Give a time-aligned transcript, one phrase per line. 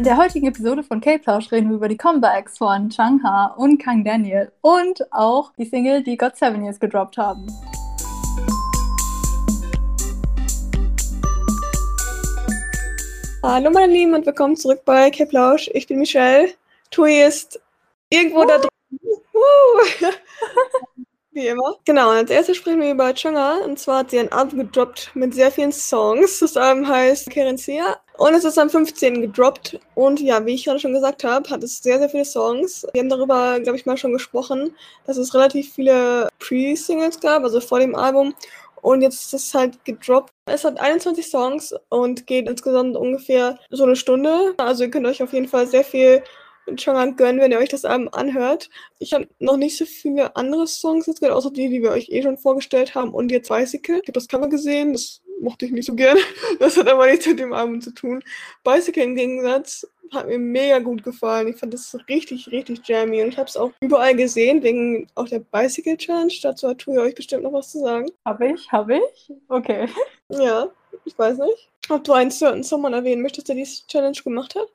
[0.00, 4.02] In der heutigen Episode von K-Plausch reden wir über die Comebacks von Changha und Kang
[4.02, 7.46] Daniel und auch die Single, die God Seven Years gedroppt haben.
[13.42, 15.68] Hallo meine Lieben und willkommen zurück bei K-Plausch.
[15.74, 16.48] Ich bin Michelle.
[16.90, 17.60] Tui ist
[18.08, 18.46] irgendwo uh.
[18.46, 18.70] da drin.
[19.34, 20.06] Uh.
[21.32, 21.76] Wie immer.
[21.84, 23.58] Genau, als erstes sprechen wir über Chunga.
[23.58, 26.38] Und zwar hat sie ein Album gedroppt mit sehr vielen Songs.
[26.38, 28.00] Das Album heißt Kerencia.
[28.20, 29.22] Und es ist am 15.
[29.22, 29.80] gedroppt.
[29.94, 32.86] Und ja, wie ich gerade schon gesagt habe, hat es sehr, sehr viele Songs.
[32.92, 37.62] Wir haben darüber, glaube ich, mal schon gesprochen, dass es relativ viele Pre-Singles gab, also
[37.62, 38.34] vor dem Album.
[38.82, 40.34] Und jetzt ist es halt gedroppt.
[40.44, 44.52] Es hat 21 Songs und geht insgesamt ungefähr so eine Stunde.
[44.58, 46.22] Also ihr könnt euch auf jeden Fall sehr viel
[46.76, 48.68] schon gönnen, wenn ihr euch das Album anhört.
[48.98, 52.10] Ich habe noch nicht so viele andere Songs jetzt gehört, außer die, die wir euch
[52.10, 53.96] eh schon vorgestellt haben und jetzt Bicycle.
[53.96, 56.20] Ich habe das Cover gesehen, das mochte ich nicht so gerne.
[56.58, 58.22] Das hat aber nichts mit dem Album zu tun.
[58.64, 61.48] Bicycle im Gegensatz hat mir mega gut gefallen.
[61.48, 65.28] Ich fand das richtig, richtig jammy und ich habe es auch überall gesehen, wegen auch
[65.28, 66.32] der Bicycle Challenge.
[66.42, 68.10] Dazu hat Tuja euch bestimmt noch was zu sagen.
[68.24, 69.32] Habe ich, habe ich?
[69.48, 69.88] Okay.
[70.28, 70.68] Ja,
[71.04, 74.68] ich weiß nicht ob du einen certain Someone erwähnen möchtest, der diese Challenge gemacht hat.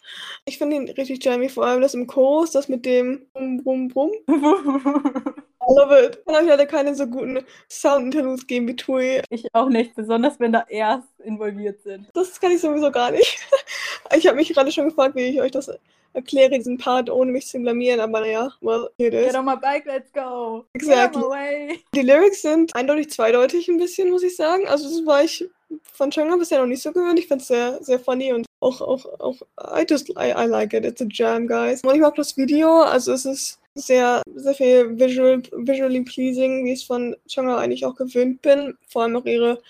[0.45, 3.87] Ich finde ihn richtig jammy, vor allem das im Chorus, das mit dem Bum Bum
[3.89, 4.11] Bum.
[5.67, 6.25] I love it.
[6.25, 9.21] Kann euch leider keine so guten Sound-Interludes geben wie Tui.
[9.29, 12.07] Ich auch nicht, besonders wenn da erst involviert sind.
[12.13, 13.39] Das kann ich sowieso gar nicht.
[14.15, 15.67] Ich habe mich gerade schon gefragt, wie ich euch das
[16.13, 19.31] erkläre, diesen Part, ohne mich zu blamieren, aber naja, well, here it is.
[19.31, 20.65] Get on my bike, let's go.
[20.73, 21.83] Exactly.
[21.95, 24.67] Die Lyrics sind eindeutig zweideutig ein bisschen, muss ich sagen.
[24.67, 25.49] Also das war ich
[25.81, 27.19] von Changa bisher noch nicht so gewöhnt.
[27.19, 30.73] Ich finde es sehr, sehr funny und auch, auch, auch, I just, I, I like
[30.73, 30.85] it.
[30.85, 31.81] It's a jam, guys.
[31.83, 36.71] Und ich mag das Video, also es ist sehr, sehr viel visual, visually pleasing, wie
[36.71, 38.77] ich es von Changa eigentlich auch gewöhnt bin.
[38.87, 39.61] Vor allem auch ihre,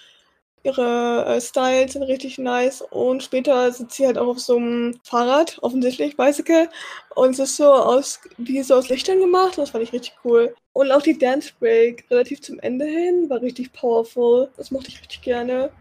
[0.64, 2.82] ihre äh, Styles sind richtig nice.
[2.82, 6.70] Und später sitzt sie halt auch auf so einem Fahrrad, offensichtlich, Bicycle.
[7.16, 9.58] Und es ist so aus, wie so aus Lichtern gemacht.
[9.58, 10.56] Das fand ich richtig cool.
[10.74, 14.50] Und auch die Dance Break relativ zum Ende hin war richtig powerful.
[14.58, 15.72] Das mochte ich richtig gerne.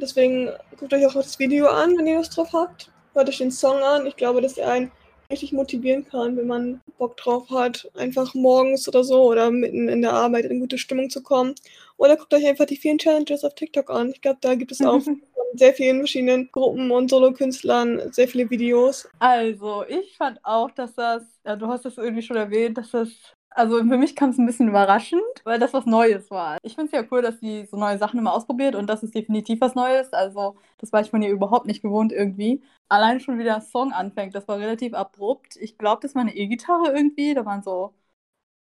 [0.00, 2.90] Deswegen guckt euch auch das Video an, wenn ihr was drauf habt.
[3.12, 4.06] Hört euch den Song an.
[4.06, 4.90] Ich glaube, dass er einen
[5.30, 10.02] richtig motivieren kann, wenn man Bock drauf hat, einfach morgens oder so oder mitten in
[10.02, 11.54] der Arbeit in gute Stimmung zu kommen.
[11.96, 14.10] Oder guckt euch einfach die vielen Challenges auf TikTok an.
[14.10, 15.22] Ich glaube, da gibt es auch von
[15.54, 19.08] sehr vielen verschiedenen Gruppen und Solo-Künstlern sehr viele Videos.
[19.18, 23.10] Also, ich fand auch, dass das, ja, du hast es irgendwie schon erwähnt, dass das
[23.54, 26.58] also für mich kam es ein bisschen überraschend, weil das was Neues war.
[26.62, 29.14] Ich finde es ja cool, dass sie so neue Sachen immer ausprobiert und das ist
[29.14, 30.12] definitiv was Neues.
[30.12, 32.62] Also das war ich von ihr überhaupt nicht gewohnt irgendwie.
[32.88, 35.56] Allein schon wie der Song anfängt, das war relativ abrupt.
[35.56, 37.34] Ich glaube, das war eine E-Gitarre irgendwie.
[37.34, 37.94] Da waren so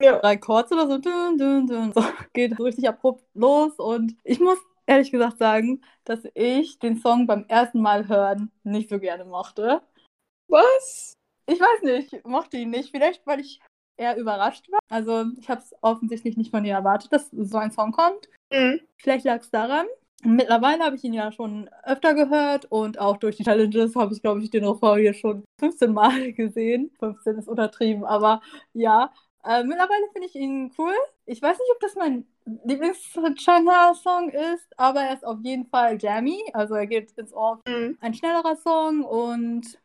[0.02, 0.19] ja.
[0.19, 0.97] drei Chords oder so.
[0.97, 2.03] Dün, dün, dün, so.
[2.34, 7.28] Geht so richtig abrupt los und ich muss ehrlich gesagt sagen, dass ich den Song
[7.28, 9.81] beim ersten Mal hören nicht so gerne mochte.
[10.50, 11.13] Was?
[11.47, 12.91] Ich weiß nicht, mochte ihn nicht.
[12.91, 13.62] Vielleicht, weil ich
[14.02, 14.80] eher überrascht war.
[14.90, 18.30] Also ich habe es offensichtlich nicht von ihr erwartet, dass so ein Song kommt.
[18.52, 18.82] Mhm.
[18.98, 19.86] Vielleicht lag es daran.
[20.24, 24.22] Mittlerweile habe ich ihn ja schon öfter gehört und auch durch die Challenges habe ich,
[24.22, 26.92] glaube ich, den Refrain hier schon 15 Mal gesehen.
[27.00, 28.42] 15 ist untertrieben, aber
[28.74, 29.12] ja.
[29.44, 30.94] Äh, mittlerweile finde ich ihn cool.
[31.26, 32.28] Ich weiß nicht, ob das mein
[32.64, 36.44] Lieblings-Changha-Song ist, aber er ist auf jeden Fall jammy.
[36.54, 37.60] Also er geht ins Ohr.
[37.68, 37.98] Mhm.
[38.02, 39.80] Ein schnellerer Song und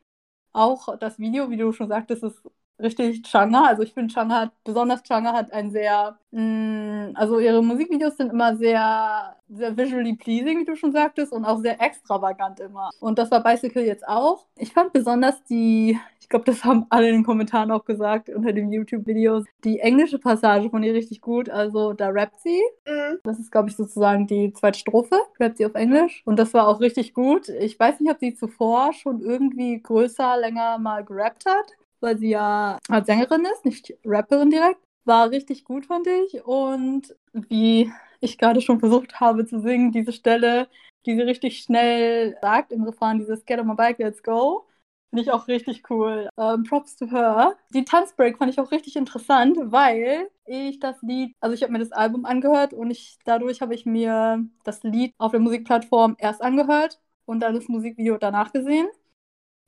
[0.52, 2.42] auch das Video, wie du schon sagtest, ist
[2.80, 3.64] richtig Changa.
[3.64, 8.16] Also ich finde Changa hat, besonders Changa hat ein sehr, mh, mm, also ihre Musikvideos
[8.16, 12.90] sind immer sehr, sehr visually pleasing, wie du schon sagtest, und auch sehr extravagant immer.
[13.00, 14.46] Und das war Bicycle jetzt auch.
[14.56, 18.52] Ich fand besonders die, ich glaube, das haben alle in den Kommentaren auch gesagt unter
[18.52, 21.48] den YouTube-Videos, die englische Passage von ihr richtig gut.
[21.48, 22.60] Also da rappt sie.
[22.86, 23.18] Mhm.
[23.22, 26.22] Das ist, glaube ich, sozusagen die zweite Strophe, rappt sie auf Englisch.
[26.24, 27.48] Und das war auch richtig gut.
[27.48, 31.72] Ich weiß nicht, ob sie zuvor schon irgendwie größer, länger mal gerappt hat
[32.06, 34.80] weil sie ja als Sängerin ist, nicht Rapperin direkt.
[35.04, 36.44] War richtig gut, fand ich.
[36.44, 40.68] Und wie ich gerade schon versucht habe zu singen, diese Stelle,
[41.04, 44.66] die sie richtig schnell sagt im Refrain, dieses Get on my bike, let's go.
[45.10, 46.28] Finde ich auch richtig cool.
[46.36, 47.56] Ähm, Props to her.
[47.70, 51.78] Die Tanzbreak fand ich auch richtig interessant, weil ich das Lied, also ich habe mir
[51.78, 56.42] das Album angehört und ich dadurch habe ich mir das Lied auf der Musikplattform erst
[56.42, 58.88] angehört und dann das Musikvideo danach gesehen.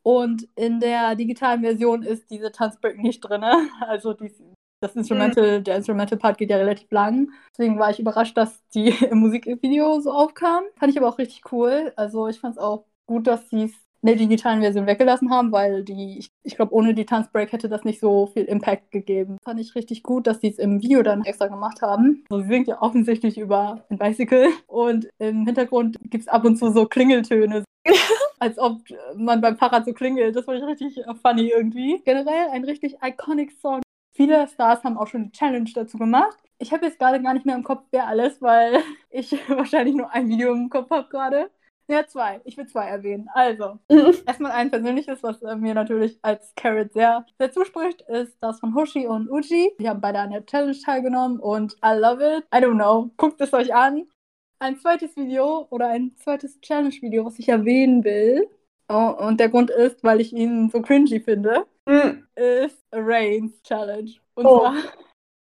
[0.09, 3.45] Und in der digitalen Version ist diese Tanzbreak nicht drin.
[3.81, 4.33] Also die,
[4.81, 5.65] das Instrumental, mhm.
[5.65, 7.31] der Instrumental-Part geht ja relativ lang.
[7.53, 10.65] Deswegen war ich überrascht, dass die im Musikvideo so aufkam.
[10.79, 11.93] Fand ich aber auch richtig cool.
[11.97, 15.53] Also ich fand es auch gut, dass sie es in der digitalen Version weggelassen haben,
[15.53, 19.37] weil die, ich, ich glaube, ohne die Tanzbreak hätte das nicht so viel Impact gegeben.
[19.45, 22.25] Fand ich richtig gut, dass sie es im Video dann extra gemacht haben.
[22.31, 26.57] Also sie singt ja offensichtlich über ein Bicycle und im Hintergrund gibt es ab und
[26.57, 27.65] zu so Klingeltöne.
[28.41, 28.81] Als ob
[29.17, 30.37] man beim Fahrrad so klingelt.
[30.37, 32.01] Das fand ich richtig funny irgendwie.
[32.05, 33.81] Generell ein richtig iconic Song.
[34.13, 36.37] Viele Stars haben auch schon die Challenge dazu gemacht.
[36.59, 40.13] Ich habe jetzt gerade gar nicht mehr im Kopf, wer alles, weil ich wahrscheinlich nur
[40.13, 41.51] ein Video im Kopf habe gerade.
[41.91, 42.41] Ja, zwei.
[42.45, 43.29] Ich will zwei erwähnen.
[43.33, 43.79] Also,
[44.27, 48.75] erstmal ein persönliches, was äh, mir natürlich als Carrot sehr, sehr zuspricht, ist das von
[48.75, 49.71] Hoshi und Uji.
[49.81, 52.45] Die haben beide an der Challenge teilgenommen und I love it.
[52.55, 53.11] I don't know.
[53.17, 54.07] Guckt es euch an.
[54.61, 58.49] Ein zweites Video oder ein zweites Challenge-Video, was ich erwähnen will.
[58.89, 62.27] Oh, und der Grund ist, weil ich ihn so cringy finde, mhm.
[62.35, 64.11] ist Rains Challenge.
[64.35, 64.61] Und oh.
[64.61, 64.75] zwar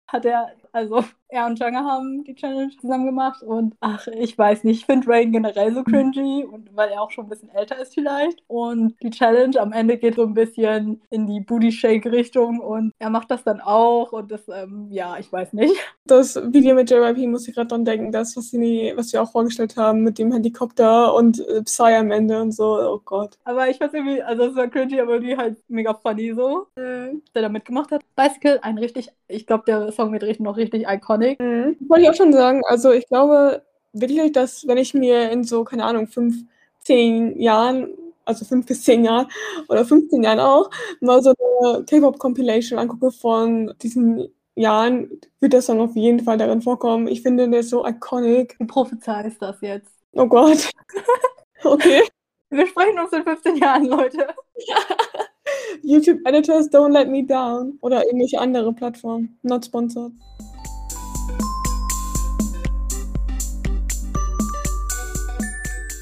[0.08, 1.02] hat er, also
[1.36, 5.08] er und Changa haben die Challenge zusammen gemacht und ach, ich weiß nicht, ich finde
[5.08, 8.94] Rain generell so cringy und weil er auch schon ein bisschen älter ist vielleicht und
[9.02, 13.10] die Challenge am Ende geht so ein bisschen in die Booty Shake Richtung und er
[13.10, 15.74] macht das dann auch und das, ähm, ja, ich weiß nicht.
[16.06, 19.30] Das Video mit JYP muss ich gerade dran denken, das, was sie, was sie auch
[19.30, 23.36] vorgestellt haben mit dem Helikopter und äh, Psy am Ende und so, oh Gott.
[23.44, 27.22] Aber ich weiß irgendwie, also es war cringy, aber die halt mega funny so, mhm.
[27.34, 28.02] der da mitgemacht hat.
[28.14, 31.40] Bicycle, ein richtig, ich glaube, der Song wird richtig, noch richtig iconic Iconic.
[31.40, 31.76] Mhm.
[31.88, 32.62] Wollte ich auch schon sagen.
[32.66, 33.62] Also ich glaube
[33.92, 36.36] wirklich, dass wenn ich mir in so, keine Ahnung, fünf,
[36.80, 37.88] zehn Jahren,
[38.24, 39.26] also fünf bis zehn Jahren
[39.68, 40.70] oder 15 Jahren auch,
[41.00, 41.32] mal so
[41.62, 47.08] eine K-Pop-Compilation angucke von diesen Jahren, wird das dann auf jeden Fall darin vorkommen.
[47.08, 48.56] Ich finde, der ist so iconic.
[48.58, 49.90] Du prophezeist das jetzt.
[50.12, 50.70] Oh Gott.
[51.64, 52.02] okay.
[52.50, 54.28] Wir sprechen uns in 15 Jahren, Leute.
[55.82, 59.38] YouTube Editors Don't Let Me Down oder irgendwelche andere Plattformen.
[59.42, 60.12] Not sponsored.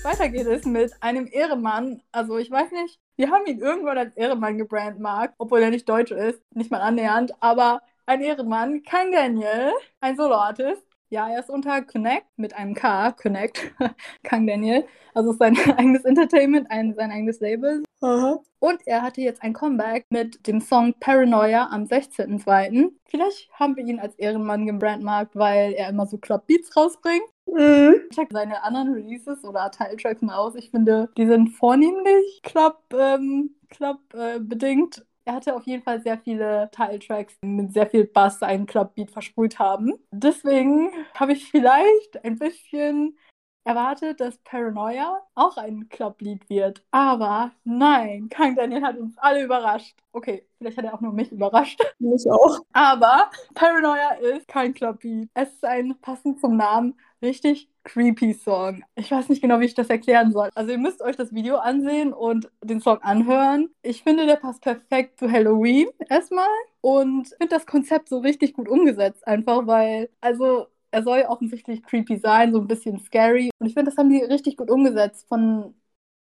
[0.04, 2.02] Weiter geht es mit einem Ehrenmann.
[2.12, 6.10] Also ich weiß nicht, wir haben ihn irgendwann als Ehrenmann gebrandmarkt, obwohl er nicht deutsch
[6.10, 10.82] ist, nicht mal annähernd, aber ein Ehrenmann, kein Daniel, ein Soloartist.
[11.14, 13.72] Ja, er ist unter Connect mit einem K, Connect,
[14.24, 14.84] Kang Daniel.
[15.14, 17.84] Also sein eigenes Entertainment, ein, sein eigenes Label.
[18.00, 18.42] Aha.
[18.58, 22.90] Und er hatte jetzt ein Comeback mit dem Song Paranoia am 16.02.
[23.04, 27.22] Vielleicht haben wir ihn als Ehrenmann gebrandmarkt, weil er immer so Club Beats rausbringt.
[27.46, 27.94] Mhm.
[28.12, 30.56] Check seine anderen Releases oder Teiltracks mal aus.
[30.56, 35.06] Ich finde, die sind vornehmlich Club, ähm, Club äh, bedingt.
[35.26, 39.58] Er hatte auf jeden Fall sehr viele Teiltracks mit sehr viel Bass einen Clubbeat versprüht
[39.58, 39.94] haben.
[40.10, 43.16] Deswegen habe ich vielleicht ein bisschen
[43.64, 46.84] erwartet, dass Paranoia auch ein Clublied wird.
[46.90, 49.96] Aber nein, Kang Daniel hat uns alle überrascht.
[50.12, 51.80] Okay, vielleicht hat er auch nur mich überrascht.
[51.98, 52.60] Mich auch.
[52.74, 55.30] Aber Paranoia ist kein Clublied.
[55.32, 58.82] Es ist ein, passend zum Namen, richtig creepy Song.
[58.96, 60.50] Ich weiß nicht genau, wie ich das erklären soll.
[60.54, 63.70] Also ihr müsst euch das Video ansehen und den Song anhören.
[63.82, 66.48] Ich finde, der passt perfekt zu Halloween erstmal
[66.80, 72.16] und finde das Konzept so richtig gut umgesetzt, einfach weil, also er soll offensichtlich creepy
[72.18, 73.50] sein, so ein bisschen scary.
[73.58, 75.74] Und ich finde, das haben die richtig gut umgesetzt, von,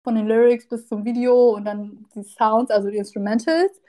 [0.03, 3.81] von den Lyrics bis zum Video und dann die Sounds, also die Instrumentals.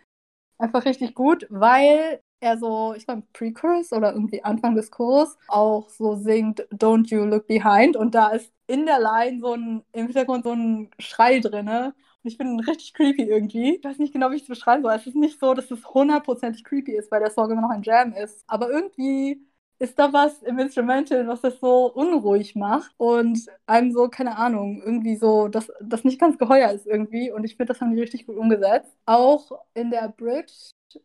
[0.59, 5.89] Einfach richtig gut, weil er so, ich glaube, Pre-Chorus oder irgendwie Anfang des Chorus auch
[5.89, 10.07] so singt Don't You Look Behind und da ist in der Line so ein, im
[10.07, 11.69] Hintergrund so ein Schrei drin.
[11.69, 13.77] Und ich ihn richtig creepy irgendwie.
[13.77, 14.95] Ich weiß nicht genau, wie ich es beschreiben soll.
[14.95, 17.83] Es ist nicht so, dass es hundertprozentig creepy ist, weil der Song immer noch ein
[17.83, 18.45] Jam ist.
[18.47, 19.41] Aber irgendwie
[19.79, 24.81] ist da was im Instrumental, was das so unruhig macht und einem so, keine Ahnung,
[24.83, 27.31] irgendwie so, dass das nicht ganz geheuer ist irgendwie.
[27.31, 28.97] Und ich finde, das haben die richtig gut umgesetzt.
[29.05, 30.53] Auch in der Bridge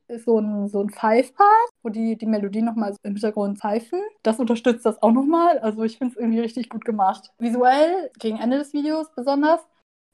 [0.07, 3.99] ist so ein, so ein Five-Part, wo die, die Melodie nochmal im Hintergrund pfeifen.
[4.23, 5.59] Das unterstützt das auch nochmal.
[5.59, 7.31] Also ich finde es irgendwie richtig gut gemacht.
[7.37, 9.61] Visuell, gegen Ende des Videos besonders,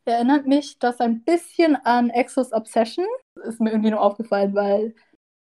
[0.05, 3.05] erinnert mich das ein bisschen an Exos Obsession.
[3.43, 4.95] Ist mir irgendwie nur aufgefallen, weil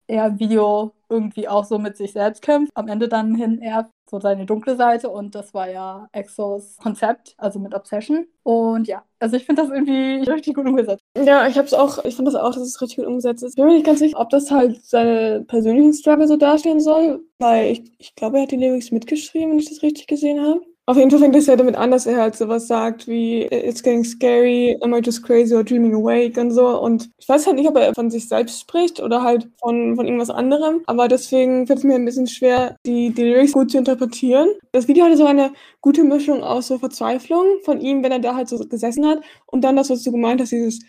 [0.10, 2.72] er im Video irgendwie auch so mit sich selbst kämpft.
[2.76, 7.36] Am Ende dann hin er so seine dunkle Seite und das war ja Exos Konzept,
[7.38, 8.26] also mit Obsession.
[8.44, 11.04] Und ja, also ich finde das irgendwie richtig gut umgesetzt.
[11.16, 13.52] Ja, ich hab's auch, ich finde das auch, dass es richtig gut umgesetzt ist.
[13.52, 17.24] Ich bin mir nicht ganz sicher, ob das halt seine persönlichen Struggle so darstellen soll,
[17.38, 20.62] weil ich, ich glaube, er hat die Lyrics mitgeschrieben, wenn ich das richtig gesehen habe.
[20.90, 23.84] Auf jeden Fall fängt es ja damit an, dass er halt sowas sagt wie It's
[23.84, 26.82] getting scary, am I just crazy or dreaming awake und so.
[26.82, 30.08] Und ich weiß halt nicht, ob er von sich selbst spricht oder halt von, von
[30.08, 30.82] irgendwas anderem.
[30.88, 34.50] Aber deswegen fällt es mir ein bisschen schwer, die, die Lyrics gut zu interpretieren.
[34.72, 38.34] Das Video hatte so eine gute Mischung aus so Verzweiflung von ihm, wenn er da
[38.34, 39.22] halt so gesessen hat.
[39.46, 40.80] Und dann das, was du gemeint hast, dieses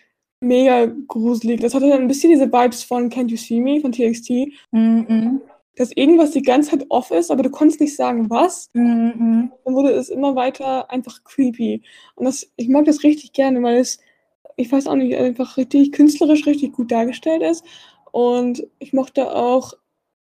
[0.40, 1.61] mega gruselig.
[1.61, 4.30] Das hatte dann ein bisschen diese Vibes von Can't You See Me von TXT.
[4.73, 5.40] Mm -mm
[5.81, 8.69] dass irgendwas die ganze Zeit off ist, aber du konntest nicht sagen, was.
[8.75, 9.51] Mhm.
[9.65, 11.83] Dann wurde es immer weiter einfach creepy.
[12.17, 13.99] Und das, ich mag das richtig gerne, weil es,
[14.57, 17.65] ich weiß auch nicht, einfach richtig künstlerisch richtig gut dargestellt ist.
[18.13, 19.73] Und ich mochte auch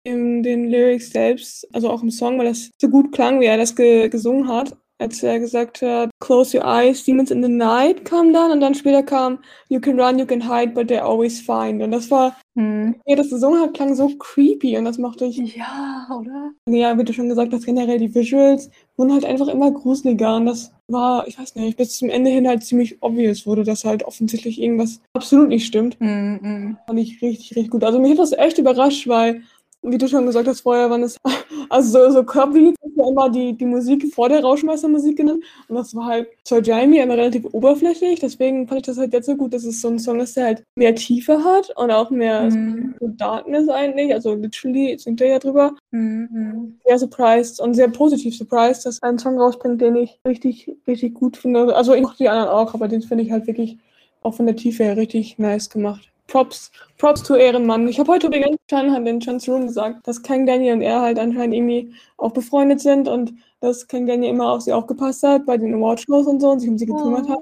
[0.03, 3.57] in den Lyrics selbst, also auch im Song, weil das so gut klang, wie er
[3.57, 4.77] das ge gesungen hat.
[4.99, 8.75] Als er gesagt hat, Close Your Eyes, Demons in the Night kam dann und dann
[8.75, 11.83] später kam You Can Run, You Can Hide, but They're Always Fine.
[11.83, 12.95] Und das war, hm.
[13.07, 15.57] ja, das gesungen hat, klang so creepy und das mochte ich.
[15.57, 16.53] Ja, oder?
[16.69, 20.47] Ja, wie du schon gesagt hast, generell die Visuals wurden halt einfach immer gruseliger und
[20.47, 24.05] das war, ich weiß nicht, bis zum Ende hin halt ziemlich obvious wurde, dass halt
[24.05, 26.01] offensichtlich irgendwas absolut nicht stimmt.
[26.01, 26.77] Mhm.
[26.87, 27.85] Fand ich richtig, richtig gut.
[27.85, 29.43] Also mich hat das echt überrascht, weil
[29.85, 31.17] wie du schon gesagt hast vorher, waren es,
[31.69, 35.45] also so, so Club-Lieds ist ja immer die, die Musik vor der Rauschmeistermusik genannt.
[35.69, 38.21] Und das war halt Sir Jamie immer relativ oberflächlich.
[38.21, 40.45] Deswegen fand ich das halt jetzt so gut, dass es so ein Song ist, der
[40.47, 42.95] halt mehr Tiefe hat und auch mehr mhm.
[42.99, 44.13] so Darkness eigentlich.
[44.13, 45.75] Also literally singt er ja drüber.
[45.91, 46.79] Mhm.
[46.87, 51.15] Sehr surprised und sehr positiv surprised, dass er einen Song rausbringt, den ich richtig, richtig
[51.15, 51.75] gut finde.
[51.75, 53.79] Also ich mochte die anderen auch, aber den finde ich halt wirklich
[54.23, 56.14] auch von der Tiefe her richtig nice gemacht.
[56.27, 57.87] Props, Props to Ehrenmann.
[57.89, 61.01] Ich habe heute übrigens schon an den Chance Room gesagt, dass Kang Daniel und er
[61.01, 65.47] halt anscheinend irgendwie auch befreundet sind und dass Kang Daniel immer auf sie aufgepasst hat
[65.47, 67.33] bei den Awardshows und so und sich um sie gekümmert oh.
[67.33, 67.39] hat.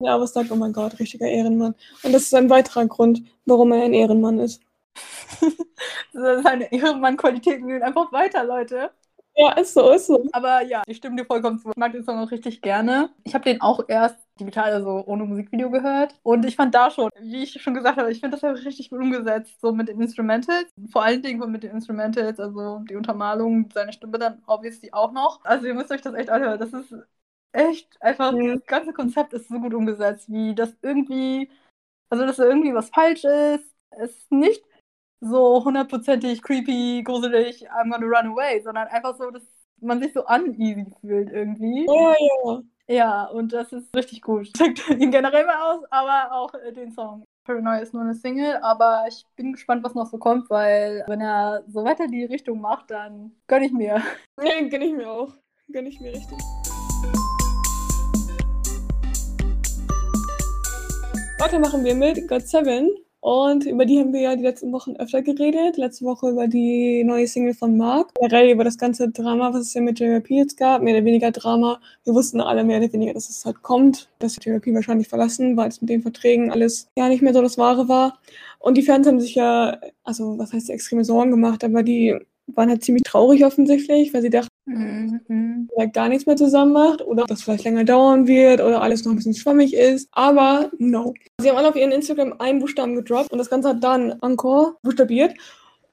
[0.00, 1.74] Ja, aber es sagt, oh mein Gott, richtiger Ehrenmann.
[2.02, 4.60] Und das ist ein weiterer Grund, warum er ein Ehrenmann ist.
[6.12, 8.90] Seine Ehrenmann-Qualitäten gehen einfach weiter, Leute.
[9.34, 10.24] Ja, ist so, ist so.
[10.32, 11.70] Aber ja, ich stimme dir vollkommen zu.
[11.70, 13.10] Ich mag den Song auch richtig gerne.
[13.24, 16.14] Ich habe den auch erst digital, also ohne Musikvideo gehört.
[16.22, 18.90] Und ich fand da schon, wie ich schon gesagt habe, ich finde das ja richtig
[18.90, 20.68] gut umgesetzt, so mit den Instrumentals.
[20.90, 25.44] Vor allen Dingen mit den Instrumentals, also die Untermalung, seine Stimme dann obviously auch noch.
[25.44, 26.58] Also ihr müsst euch das echt anhören.
[26.58, 26.94] Das ist
[27.52, 28.54] echt einfach, mhm.
[28.58, 31.50] das ganze Konzept ist so gut umgesetzt, wie das irgendwie,
[32.10, 33.74] also dass da irgendwie was falsch ist.
[33.90, 34.62] Es ist nicht
[35.20, 39.42] so hundertprozentig creepy, gruselig, I'm gonna run away, sondern einfach so, dass
[39.80, 41.86] man sich so uneasy fühlt irgendwie.
[41.86, 42.62] Ja, ja.
[42.88, 44.52] Ja, und das ist richtig gut.
[44.56, 47.24] Checkt ihn generell mal aus, aber auch äh, den Song.
[47.44, 51.20] Paranoia ist nur eine Single, aber ich bin gespannt, was noch so kommt, weil wenn
[51.20, 54.02] er so weiter die Richtung macht, dann gönne ich mir.
[54.42, 55.32] Ja, gönne ich mir auch.
[55.72, 56.38] Gönne ich mir richtig.
[61.42, 62.88] Heute machen wir mit God Seven
[63.26, 65.76] und über die haben wir ja die letzten Wochen öfter geredet.
[65.78, 68.14] Letzte Woche über die neue Single von Mark.
[68.14, 70.80] Generell über das ganze Drama, was es ja mit JYP jetzt gab.
[70.80, 71.80] Mehr oder weniger Drama.
[72.04, 74.08] Wir wussten alle mehr oder weniger, dass es halt kommt.
[74.20, 77.42] Dass die JYP wahrscheinlich verlassen, weil es mit den Verträgen alles ja nicht mehr so
[77.42, 78.20] das Wahre war.
[78.60, 82.16] Und die Fans haben sich ja, also was heißt extreme Sorgen gemacht, aber die
[82.46, 85.68] waren halt ziemlich traurig offensichtlich, weil sie dachten, mhm.
[85.76, 89.04] dass gar nichts mehr zusammen macht oder dass es vielleicht länger dauern wird oder alles
[89.04, 90.08] noch ein bisschen schwammig ist.
[90.12, 91.14] Aber no.
[91.40, 94.76] Sie haben alle auf ihren Instagram einen Buchstaben gedroppt und das Ganze hat dann Encore
[94.82, 95.34] buchstabiert.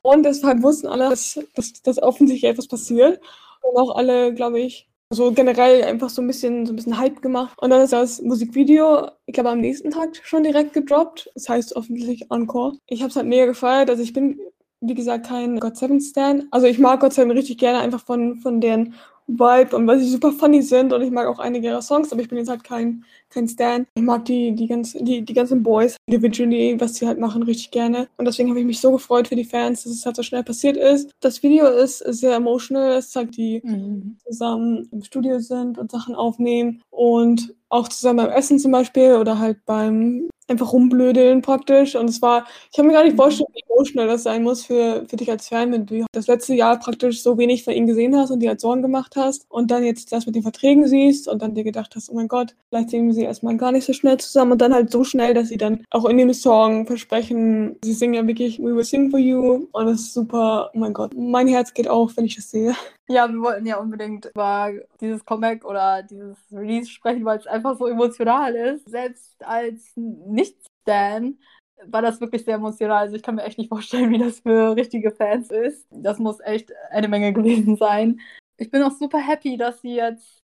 [0.01, 3.21] Und deshalb wussten alle, dass, dass, dass offensichtlich etwas passiert.
[3.61, 7.21] Und auch alle, glaube ich, so generell einfach so ein bisschen so ein bisschen Hype
[7.21, 7.57] gemacht.
[7.61, 11.31] Und dann ist das Musikvideo, ich glaube, am nächsten Tag schon direkt gedroppt.
[11.35, 12.77] Das heißt offensichtlich Encore.
[12.87, 13.89] Ich habe es halt mega gefeiert.
[13.89, 14.39] Also ich bin
[14.85, 16.43] wie gesagt, kein God Seven Stan.
[16.51, 18.93] Also ich mag God Seven richtig gerne, einfach von, von deren
[19.27, 22.21] Vibe und weil sie super funny sind und ich mag auch einige ihrer Songs, aber
[22.21, 23.85] ich bin jetzt halt kein, kein Stan.
[23.95, 27.71] Ich mag die, die, ganz, die, die ganzen Boys individually, was sie halt machen, richtig
[27.71, 28.07] gerne.
[28.17, 30.43] Und deswegen habe ich mich so gefreut für die Fans, dass es halt so schnell
[30.43, 31.11] passiert ist.
[31.21, 32.97] Das Video ist sehr emotional.
[32.97, 34.17] Es zeigt die mhm.
[34.25, 39.39] zusammen im Studio sind und Sachen aufnehmen und auch zusammen beim Essen zum Beispiel oder
[39.39, 41.95] halt beim einfach rumblödeln praktisch.
[41.95, 43.17] Und es war, ich kann mir gar nicht mhm.
[43.17, 46.53] vorstellen, wie emotional das sein muss für, für dich als Fan, wenn du das letzte
[46.53, 49.71] Jahr praktisch so wenig von ihnen gesehen hast und dir halt Sorgen gemacht hast und
[49.71, 52.55] dann jetzt das mit den Verträgen siehst und dann dir gedacht hast, oh mein Gott,
[52.69, 55.49] vielleicht singen sie erstmal gar nicht so schnell zusammen und dann halt so schnell, dass
[55.49, 59.19] sie dann auch in dem Song versprechen, sie singen ja wirklich We Will Sing For
[59.19, 62.49] You und das ist super, oh mein Gott, mein Herz geht auf, wenn ich das
[62.49, 62.75] sehe.
[63.09, 67.77] Ja, wir wollten ja unbedingt über dieses Comeback oder dieses Release sprechen, weil es einfach
[67.77, 68.89] so emotional ist.
[68.89, 71.37] Selbst als Nicht-Stan
[71.85, 73.03] war das wirklich sehr emotional.
[73.03, 75.85] Also ich kann mir echt nicht vorstellen, wie das für richtige Fans ist.
[75.91, 78.21] Das muss echt eine Menge gewesen sein.
[78.57, 80.39] Ich bin auch super happy, dass sie jetzt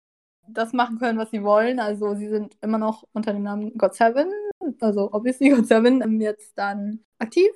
[0.47, 1.79] das machen können, was sie wollen.
[1.79, 4.31] Also sie sind immer noch unter dem Namen God Seven,
[4.79, 7.50] also obviously God Seven, jetzt dann aktiv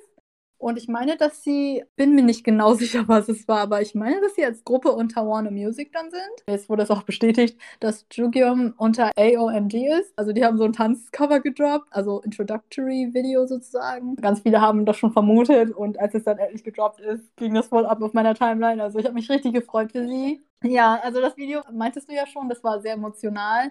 [0.60, 3.94] und ich meine, dass sie, bin mir nicht genau sicher, was es war, aber ich
[3.94, 6.44] meine, dass sie als Gruppe unter Warner Music dann sind.
[6.46, 10.12] Jetzt wurde es auch bestätigt, dass Jugium unter AOMG ist.
[10.16, 14.16] Also die haben so ein Tanzcover gedroppt, also Introductory Video sozusagen.
[14.16, 17.68] Ganz viele haben das schon vermutet und als es dann endlich gedroppt ist, ging das
[17.68, 18.82] voll ab auf meiner Timeline.
[18.82, 20.42] Also ich habe mich richtig gefreut für sie.
[20.62, 23.70] Ja, also das Video meintest du ja schon, das war sehr emotional.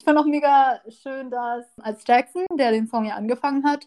[0.00, 3.86] Ich fand auch mega schön, dass als Jackson, der den Song ja angefangen hat,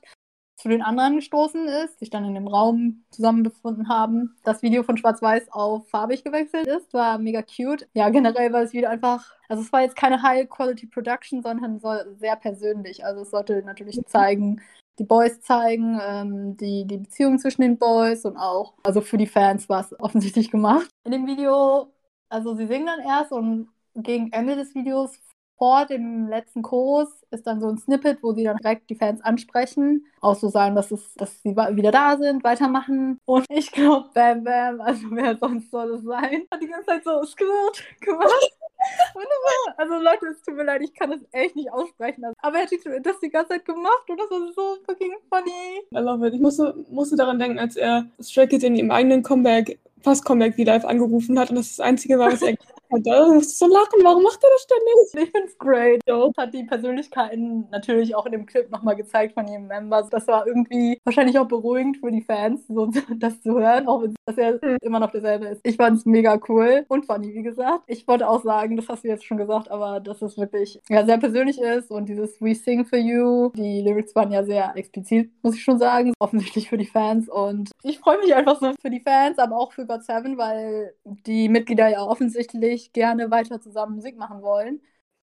[0.58, 4.82] zu den anderen gestoßen ist, sich dann in dem Raum zusammen befunden haben, das Video
[4.82, 7.88] von Schwarz-Weiß auf farbig gewechselt ist, war mega cute.
[7.94, 11.80] Ja, generell war es wieder einfach, also es war jetzt keine High-Quality-Production, sondern
[12.18, 13.06] sehr persönlich.
[13.06, 14.60] Also es sollte natürlich zeigen,
[14.98, 19.28] die Boys zeigen, ähm, die, die Beziehung zwischen den Boys und auch, also für die
[19.28, 20.90] Fans war es offensichtlich gemacht.
[21.04, 21.94] In dem Video,
[22.30, 25.20] also sie singen dann erst und gegen Ende des Videos
[25.58, 29.22] vor dem letzten Chorus ist dann so ein Snippet, wo sie dann direkt die Fans
[29.22, 33.20] ansprechen, auch so sagen, dass, es, dass sie wieder da sind, weitermachen.
[33.26, 37.04] Und ich glaube, Bam Bam, also wer sonst soll es sein, hat die ganze Zeit
[37.04, 38.54] so Squirt gemacht.
[39.14, 39.78] Wunderbar.
[39.78, 42.24] Also Leute, es tut mir leid, ich kann das echt nicht aussprechen.
[42.42, 42.72] Aber er hat
[43.04, 45.82] das die ganze Zeit gemacht und das war so fucking funny.
[45.92, 46.36] I love it.
[46.36, 50.58] Ich musste, musste daran denken, als er Stray Kids in ihrem eigenen Comeback, fast Comeback,
[50.58, 52.56] wie live angerufen hat und das das Einzige war, was er
[52.90, 55.28] Und da musst du so lachen, warum macht er das ständig?
[55.28, 56.02] Ich find's great.
[56.08, 56.30] Ja.
[56.38, 60.08] Hat die Persönlichkeiten natürlich auch in dem Clip nochmal gezeigt von jedem Member.
[60.10, 64.18] Das war irgendwie wahrscheinlich auch beruhigend für die Fans, so das zu hören, auch wenn
[64.28, 64.78] dass er mhm.
[64.82, 65.62] immer noch derselbe ist.
[65.64, 67.84] Ich fand's mega cool und funny, wie gesagt.
[67.88, 71.06] Ich wollte auch sagen, das hast du jetzt schon gesagt, aber dass es wirklich ja,
[71.06, 75.32] sehr persönlich ist und dieses We Sing for You, die Lyrics waren ja sehr explizit,
[75.44, 78.90] muss ich schon sagen, offensichtlich für die Fans und ich freue mich einfach so für
[78.90, 83.60] die Fans, aber auch für God Seven, weil die Mitglieder ja offensichtlich wirklich gerne weiter
[83.60, 84.82] zusammen Musik machen wollen.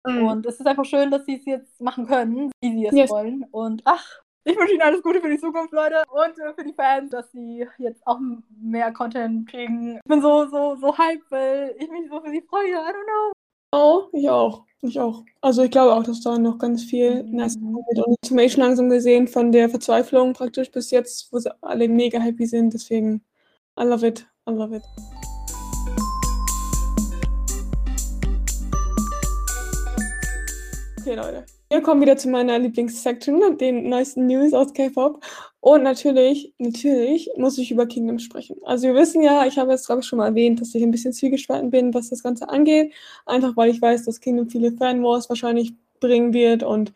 [0.05, 0.27] Mhm.
[0.27, 3.10] Und es ist einfach schön, dass sie es jetzt machen können, wie sie es yes.
[3.10, 3.45] wollen.
[3.51, 6.03] Und ach, ich wünsche Ihnen alles Gute für die Zukunft, Leute.
[6.12, 8.19] Und äh, für die Fans, dass sie jetzt auch
[8.60, 9.98] mehr Content kriegen.
[9.98, 12.71] Ich bin so, so, so hyped, weil ich mich so für sie freue.
[12.71, 13.31] I don't know.
[13.74, 14.65] Oh, ich auch.
[14.81, 15.24] Ich auch.
[15.41, 17.36] Also ich glaube auch, dass da noch ganz viel mhm.
[17.36, 18.07] nice wird.
[18.07, 22.19] Und zum schon langsam gesehen von der Verzweiflung praktisch bis jetzt, wo sie alle mega
[22.19, 22.74] happy sind.
[22.74, 23.24] Deswegen,
[23.79, 24.27] I love it.
[24.50, 24.83] I love it.
[31.01, 31.46] Okay, Leute.
[31.70, 35.24] Wir kommen wieder zu meiner Lieblingssection, den neuesten News aus K-Pop.
[35.60, 38.58] Und natürlich, natürlich muss ich über Kingdom sprechen.
[38.65, 40.91] Also wir wissen ja, ich habe jetzt, glaube ich, schon mal erwähnt, dass ich ein
[40.91, 42.93] bisschen zwiegespalten bin, was das Ganze angeht.
[43.25, 46.62] Einfach weil ich weiß, dass Kingdom viele Fanwars wahrscheinlich bringen wird.
[46.62, 46.93] Und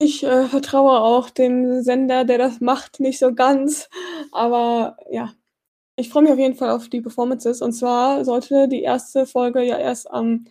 [0.00, 3.88] ich äh, vertraue auch dem Sender, der das macht, nicht so ganz.
[4.32, 5.32] Aber ja,
[5.94, 7.62] ich freue mich auf jeden Fall auf die Performances.
[7.62, 10.46] Und zwar sollte die erste Folge ja erst am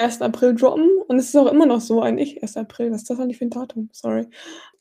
[0.00, 0.22] 1.
[0.22, 2.42] April droppen und es ist auch immer noch so eigentlich.
[2.42, 2.56] 1.
[2.56, 3.88] April, was ist das eigentlich für ein Datum?
[3.92, 4.26] Sorry.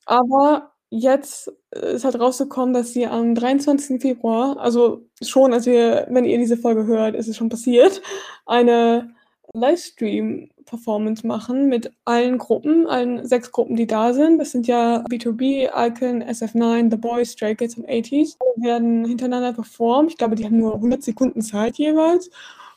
[0.05, 4.01] Aber jetzt ist halt rausgekommen, dass sie am 23.
[4.01, 8.01] Februar, also schon, als wir, wenn ihr diese Folge hört, ist es schon passiert,
[8.45, 9.13] eine
[9.53, 14.38] Livestream-Performance machen mit allen Gruppen, allen sechs Gruppen, die da sind.
[14.39, 18.38] Das sind ja B2B, Icon, SF9, The Boys, Stray Kids und 80s.
[18.58, 20.12] Die werden hintereinander performt.
[20.12, 22.29] Ich glaube, die haben nur 100 Sekunden Zeit jeweils.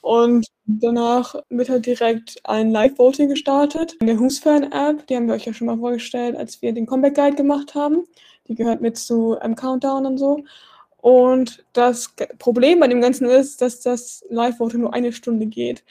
[0.03, 5.07] Und danach wird halt direkt ein Live-Voting gestartet in der Who's Fan-App.
[5.07, 8.05] Die haben wir euch ja schon mal vorgestellt, als wir den Comeback Guide gemacht haben.
[8.49, 10.43] Die gehört mit zu einem Countdown und so.
[10.97, 15.85] Und das Problem bei dem Ganzen ist, dass das Live-Voting nur eine Stunde geht.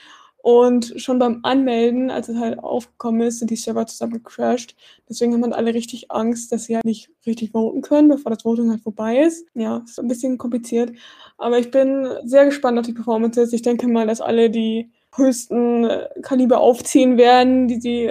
[0.43, 4.75] Und schon beim Anmelden, als es halt aufgekommen ist, sind die Server zusammen gecrashed.
[5.07, 8.43] Deswegen haben halt alle richtig Angst, dass sie halt nicht richtig voten können, bevor das
[8.43, 9.45] Voting halt vorbei ist.
[9.53, 10.93] Ja, ist ein bisschen kompliziert.
[11.37, 13.53] Aber ich bin sehr gespannt auf die Performances.
[13.53, 15.87] Ich denke mal, dass alle die höchsten
[16.23, 18.09] Kaliber aufziehen werden, die sie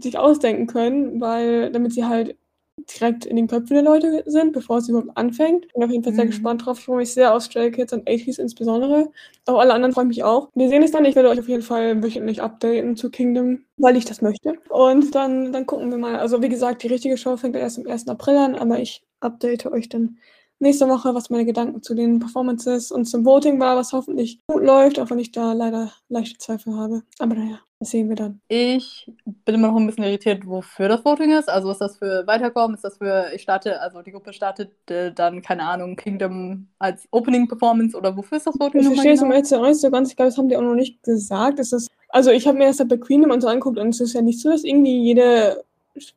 [0.00, 2.36] sich ausdenken können, weil damit sie halt
[2.76, 5.72] direkt in den Köpfen der Leute sind, bevor es überhaupt anfängt.
[5.72, 6.16] Bin auf jeden Fall mhm.
[6.16, 6.78] sehr gespannt drauf.
[6.78, 9.10] Ich freue mich sehr auf Stray Kids und 80s insbesondere.
[9.46, 10.48] Auch alle anderen freuen mich auch.
[10.54, 11.04] Wir sehen es dann.
[11.04, 14.54] Ich werde euch auf jeden Fall wöchentlich updaten zu Kingdom, weil ich das möchte.
[14.68, 16.18] Und dann, dann gucken wir mal.
[16.18, 18.08] Also wie gesagt, die richtige Show fängt erst am 1.
[18.08, 20.18] April an, aber ich update euch dann
[20.58, 24.62] nächste Woche, was meine Gedanken zu den Performances und zum Voting war, was hoffentlich gut
[24.62, 27.02] läuft, auch wenn ich da leider leichte Zweifel habe.
[27.18, 28.40] Aber naja, das sehen wir dann.
[28.48, 29.10] Ich
[29.44, 31.48] bin immer noch ein bisschen irritiert, wofür das Voting ist.
[31.48, 32.74] Also ist das für Weiterkommen?
[32.74, 37.06] Ist das für, ich starte, also die Gruppe startet äh, dann, keine Ahnung, Kingdom als
[37.10, 38.80] Opening-Performance oder wofür ist das Voting?
[38.80, 40.10] Ich verstehe es um jetzt nicht so ganz.
[40.10, 41.58] Ich glaube, das haben die auch noch nicht gesagt.
[41.58, 44.14] Es ist, also ich habe mir das bei Queendom und so angeguckt und es ist
[44.14, 45.62] ja nicht so, dass irgendwie jede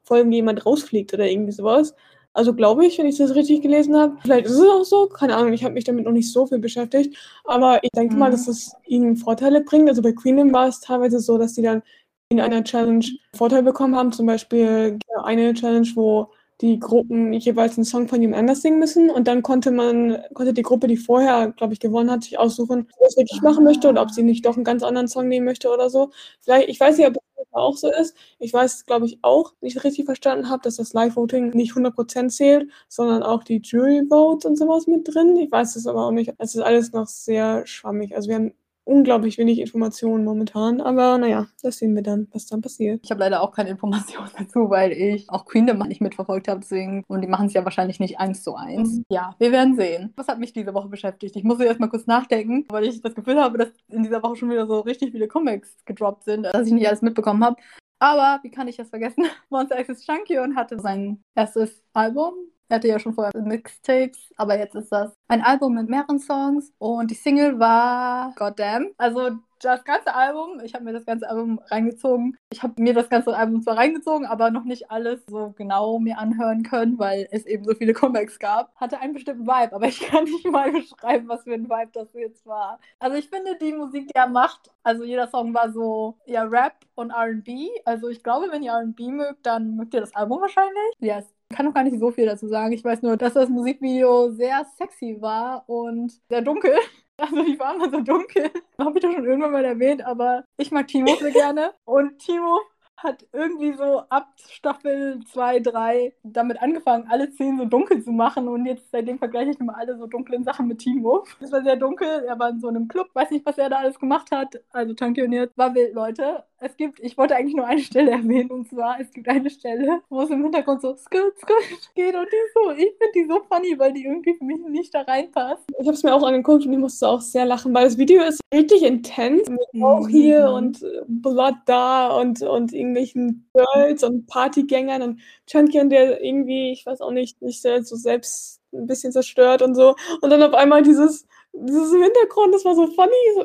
[0.03, 1.93] Folge jemand rausfliegt oder irgendwie sowas.
[2.37, 4.15] Also glaube ich, wenn ich das richtig gelesen habe.
[4.21, 6.59] Vielleicht ist es auch so, keine Ahnung, ich habe mich damit noch nicht so viel
[6.59, 7.17] beschäftigt.
[7.45, 8.19] Aber ich denke mhm.
[8.19, 9.89] mal, dass es ihnen Vorteile bringt.
[9.89, 11.81] Also bei Queenem war es teilweise so, dass sie dann
[12.29, 14.11] in einer Challenge Vorteil bekommen haben.
[14.11, 16.29] Zum Beispiel eine Challenge, wo
[16.61, 20.53] die Gruppen jeweils einen Song von jemand anders singen müssen und dann konnte man, konnte
[20.53, 23.89] die Gruppe, die vorher, glaube ich, gewonnen hat, sich aussuchen, ob sie wirklich machen möchte
[23.89, 26.11] oder ob sie nicht doch einen ganz anderen Song nehmen möchte oder so.
[26.41, 27.17] Vielleicht, ich weiß nicht, ob
[27.57, 28.15] auch so ist.
[28.39, 31.73] Ich weiß, glaube ich, auch, wenn ich das richtig verstanden habe, dass das Live-Voting nicht
[31.73, 35.35] 100% zählt, sondern auch die Jury-Votes und sowas mit drin.
[35.37, 36.33] Ich weiß es aber auch nicht.
[36.37, 38.15] Es ist alles noch sehr schwammig.
[38.15, 38.53] Also wir haben
[38.87, 40.81] unglaublich wenig Informationen momentan.
[40.81, 43.01] Aber naja, das sehen wir dann, was dann passiert.
[43.03, 46.61] Ich habe leider auch keine Informationen dazu, weil ich auch Queendom nicht mitverfolgt habe.
[46.61, 48.97] Deswegen, und die machen es ja wahrscheinlich nicht eins zu eins.
[48.97, 49.03] Mhm.
[49.09, 50.13] Ja, wir werden sehen.
[50.15, 51.35] Was hat mich diese Woche beschäftigt?
[51.35, 54.37] Ich muss erst mal kurz nachdenken, weil ich das Gefühl habe, dass in dieser Woche
[54.37, 57.57] schon wieder so richtig viele Comics gedroppt sind, dass ich nicht alles mitbekommen habe.
[57.99, 59.25] Aber wie kann ich das vergessen?
[59.49, 62.33] Monster X ist und hatte sein erstes Album
[62.69, 66.71] er hatte ja schon vorher Mixtapes, aber jetzt ist das ein Album mit mehreren Songs
[66.77, 68.91] und die Single war Goddamn.
[68.97, 72.37] Also das ganze Album, ich habe mir das ganze Album reingezogen.
[72.51, 76.17] Ich habe mir das ganze Album zwar reingezogen, aber noch nicht alles so genau mir
[76.19, 78.75] anhören können, weil es eben so viele Comebacks gab.
[78.75, 82.13] Hatte einen bestimmten Vibe, aber ich kann nicht mal beschreiben, was für ein Vibe das
[82.13, 82.79] jetzt war.
[82.99, 86.75] Also ich finde die Musik, die er macht, also jeder Song war so, ja, Rap
[86.95, 87.69] und R&B.
[87.85, 90.93] Also ich glaube, wenn ihr R&B mögt, dann mögt ihr das Album wahrscheinlich.
[90.99, 91.36] Yes.
[91.49, 92.73] Ich kann noch gar nicht so viel dazu sagen.
[92.73, 96.73] Ich weiß nur, dass das Musikvideo sehr sexy war und sehr dunkel.
[97.19, 98.51] Also die waren mal so dunkel.
[98.77, 101.73] Habe ich doch schon irgendwann mal erwähnt, aber ich mag Timo sehr gerne.
[101.83, 102.59] Und Timo
[102.97, 108.47] hat irgendwie so ab Staffel 2, 3 damit angefangen, alle Szenen so dunkel zu machen.
[108.47, 111.23] Und jetzt seitdem vergleiche ich immer alle so dunklen Sachen mit Timo.
[111.39, 113.77] Es war sehr dunkel, er war in so einem Club, weiß nicht, was er da
[113.77, 114.59] alles gemacht hat.
[114.71, 116.43] Also Tankioniert war wild, Leute.
[116.59, 120.01] Es gibt, ich wollte eigentlich nur eine Stelle erwähnen, und zwar, es gibt eine Stelle,
[120.09, 123.41] wo es im Hintergrund so skut, skut geht und die so, ich finde die so
[123.47, 125.63] funny, weil die irgendwie für mich nicht da reinpasst.
[125.79, 128.23] Ich habe es mir auch angeguckt und ich musste auch sehr lachen, weil das Video
[128.23, 129.47] ist richtig intens.
[129.47, 130.55] Mit Bauch hier mhm.
[130.55, 137.01] und Blood da und, und irgendwelchen Girls und Partygängern und Chunkian, der irgendwie, ich weiß
[137.01, 139.95] auch nicht, nicht so selbst ein bisschen zerstört und so.
[140.21, 143.13] Und dann auf einmal dieses, dieses im Hintergrund, das war so funny.
[143.35, 143.43] So,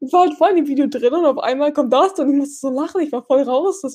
[0.00, 2.36] ich war halt voll in dem Video drin und auf einmal kommt das und ich
[2.36, 3.00] musste so lachen.
[3.02, 3.80] Ich war voll raus.
[3.82, 3.94] Das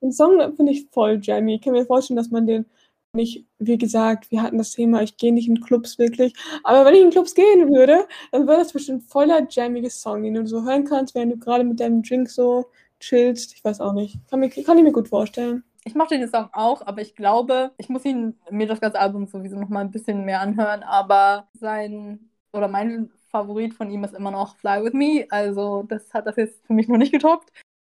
[0.00, 1.56] den Song finde ich voll jammy.
[1.56, 2.66] Ich kann mir vorstellen, dass man den
[3.14, 6.32] nicht, wie gesagt, wir hatten das Thema, ich gehe nicht in Clubs wirklich.
[6.64, 10.34] Aber wenn ich in Clubs gehen würde, dann wäre das bestimmt voller jammiger Song, den
[10.34, 12.66] du so hören kannst, während du gerade mit deinem Drink so
[13.02, 13.54] chillst.
[13.54, 14.18] Ich weiß auch nicht.
[14.28, 15.64] Kann, mir, kann ich mir gut vorstellen.
[15.84, 19.26] Ich mochte den Song auch, aber ich glaube, ich muss ihn, mir das ganze Album
[19.26, 24.14] sowieso noch mal ein bisschen mehr anhören, aber sein oder mein Favorit von ihm ist
[24.14, 25.26] immer noch Fly With Me.
[25.30, 27.50] Also das hat das jetzt für mich noch nicht getoppt.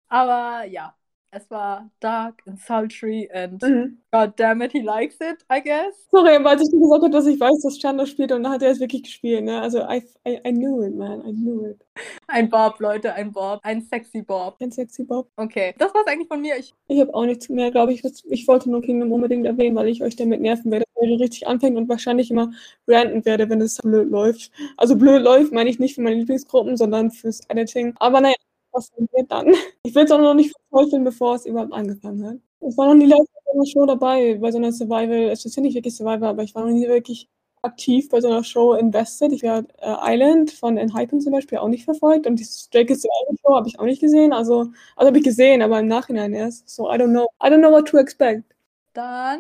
[0.10, 0.96] Aber ja,
[1.32, 3.98] es war dark and sultry and mhm.
[4.12, 5.94] god damn it, he likes it, I guess.
[6.12, 8.62] Sorry, weil ich dir gesagt habe, dass ich weiß, dass Chandler spielt und dann hat
[8.62, 9.62] er es wirklich gespielt, ne?
[9.62, 11.86] Also I, I, I knew it, man, I knew it.
[12.28, 13.60] Ein Bob, Leute, ein Bob.
[13.64, 14.58] Ein sexy Bob.
[14.62, 15.30] Ein sexy Bob.
[15.36, 16.58] Okay, das war's eigentlich von mir.
[16.58, 18.04] Ich, ich habe auch nichts mehr, glaube ich.
[18.04, 21.48] Ich wollte nur Kingdom unbedingt erwähnen, weil ich euch damit nerven werde, weil ihr richtig
[21.48, 22.52] anfängt und wahrscheinlich immer
[22.88, 24.52] ranten werde, wenn es blöd läuft.
[24.78, 27.94] Also blöd läuft, meine ich nicht für meine Lieblingsgruppen, sondern fürs Editing.
[28.00, 28.36] Aber naja,
[28.72, 29.54] was passiert dann?
[29.84, 32.38] Ich will es auch noch nicht verteufeln, bevor es überhaupt angefangen hat.
[32.62, 35.30] Ich war noch nie live bei einer Show dabei, bei so einer Survival.
[35.30, 37.30] Es ist ja nicht wirklich Survival, aber ich war noch nie wirklich
[37.62, 39.32] aktiv bei so einer Show invested.
[39.32, 43.06] Ich habe äh, Island von Enhypen zum Beispiel auch nicht verfolgt und die Stray Kids
[43.42, 44.34] Show habe ich auch nicht gesehen.
[44.34, 46.70] Also, also habe ich gesehen, aber im Nachhinein erst.
[46.70, 47.28] So, I don't know.
[47.44, 48.44] I don't know what to expect.
[48.94, 49.40] Dann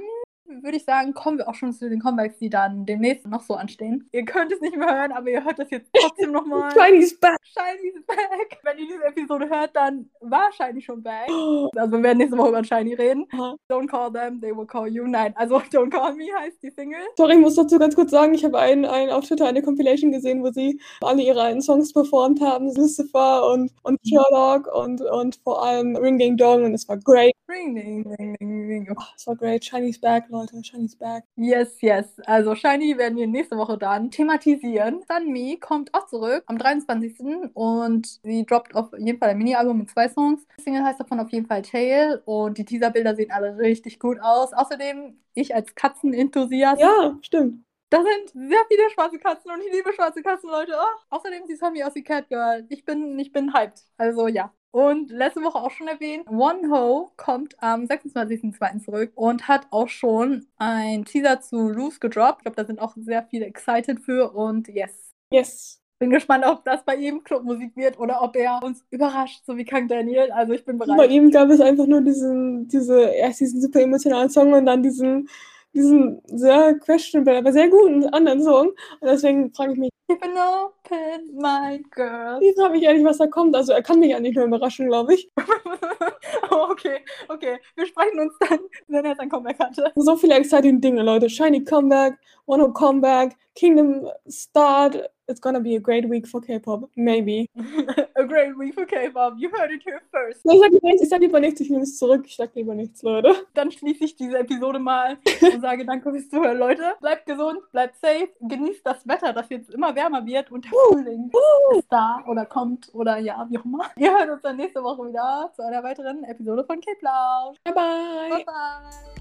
[0.61, 3.55] würde ich sagen, kommen wir auch schon zu den Comebacks, die dann demnächst noch so
[3.55, 4.09] anstehen.
[4.11, 6.71] Ihr könnt es nicht mehr hören, aber ihr hört das jetzt trotzdem nochmal.
[6.73, 7.37] Shiny's back!
[7.43, 8.59] Shiny's back!
[8.63, 11.29] Wenn ihr diese Episode hört, dann war Shiny schon back.
[11.75, 13.25] Also wir werden nächste Woche über Shiny reden.
[13.69, 15.05] Don't call them, they will call you.
[15.07, 16.99] Nein, also Don't Call Me heißt die Single.
[17.15, 20.11] Sorry, ich muss dazu ganz kurz sagen, ich habe einen, einen auf Twitter eine Compilation
[20.11, 22.73] gesehen, wo sie alle ihre alten Songs performt haben.
[22.75, 27.33] Lucifer und, und Sherlock und, und vor allem Ring Ding Dong und es war great.
[27.47, 28.95] Ring Ding Ding Ding Ding.
[28.95, 29.63] Oh, es war great.
[29.63, 30.63] Shiny's back, Leute.
[30.63, 31.23] Shiny's back.
[31.35, 32.19] Yes, yes.
[32.25, 35.03] Also Shiny werden wir nächste Woche dann thematisieren.
[35.09, 37.51] Sunmi kommt auch zurück am 23.
[37.53, 40.45] und sie droppt auf jeden Fall ein Mini-Album mit zwei Songs.
[40.57, 44.19] Die Single heißt davon auf jeden Fall Tail und die Teaserbilder sehen alle richtig gut
[44.21, 44.53] aus.
[44.53, 46.81] Außerdem, ich als Katzenenthusiast.
[46.81, 47.63] Ja, stimmt.
[47.89, 50.73] Da sind sehr viele schwarze Katzen und ich liebe schwarze Katzen, Leute.
[50.75, 52.65] Oh, außerdem sieht Sammy aus wie Catgirl.
[52.69, 53.83] Ich bin, ich bin hyped.
[53.97, 54.53] Also ja.
[54.71, 58.83] Und letzte Woche auch schon erwähnt, One Ho kommt am 26.02.
[58.83, 62.39] zurück und hat auch schon ein Teaser zu Loose gedroppt.
[62.39, 65.11] Ich glaube, da sind auch sehr viele excited für und yes.
[65.31, 65.81] Yes.
[65.97, 69.65] Bin gespannt, ob das bei ihm Clubmusik wird oder ob er uns überrascht, so wie
[69.65, 70.31] Kang Daniel.
[70.31, 70.97] Also ich bin bereit.
[70.97, 74.81] Bei ihm gab es einfach nur diesen, diese, erst diesen super emotionalen Song und dann
[74.81, 75.27] diesen
[75.73, 78.69] diesen sehr questionable, aber sehr guten anderen Song.
[78.99, 82.39] Und deswegen frage ich mich, Keep an open mind, girl.
[82.39, 83.55] Wie frage ich ehrlich, was da kommt.
[83.55, 85.29] Also er kann mich eigentlich nur überraschen, glaube ich.
[86.49, 87.59] oh, okay, okay.
[87.75, 89.91] Wir sprechen uns dann, wenn er sein Comeback hatte.
[89.95, 91.29] So viele exciting Dinge, Leute.
[91.29, 96.89] Shiny Comeback, One Comeback, Kingdom Start, it's gonna be a great week for K-pop.
[96.95, 97.49] Maybe.
[98.15, 99.35] a great week for K-pop.
[99.37, 100.41] You heard it here first.
[100.43, 102.23] ich sag, nichts, ich sag lieber nichts, ich nehme es zurück.
[102.25, 103.35] Ich sag lieber nichts, Leute.
[103.53, 106.83] Dann schließe ich diese Episode mal und sage danke fürs Zuhören, Leute.
[106.99, 110.93] Bleibt gesund, bleibt safe, genießt das Wetter, das jetzt immer wärmer wird und der uh,
[110.93, 111.77] Frühling uh.
[111.77, 113.85] ist da oder kommt oder ja, wie auch immer.
[113.95, 117.57] Wir hören uns dann nächste Woche wieder zu einer weiteren Episode von K-Plausch.
[117.63, 118.29] Bye bye.
[118.29, 119.18] Bye bye.